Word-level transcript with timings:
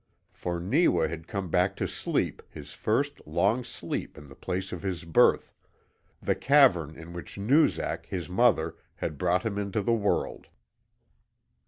For 0.31 0.59
Neewa 0.59 1.07
had 1.09 1.27
come 1.27 1.51
back 1.51 1.75
to 1.75 1.87
sleep 1.87 2.41
his 2.49 2.73
first 2.73 3.21
Long 3.27 3.63
Sleep 3.63 4.17
in 4.17 4.29
the 4.29 4.35
place 4.35 4.71
of 4.71 4.81
his 4.81 5.03
birth 5.03 5.53
the 6.19 6.33
cavern 6.33 6.95
in 6.95 7.13
which 7.13 7.37
Noozak, 7.37 8.07
his 8.07 8.27
mother, 8.27 8.77
had 8.95 9.19
brought 9.19 9.43
him 9.43 9.59
into 9.59 9.83
the 9.83 9.93
world. 9.93 10.47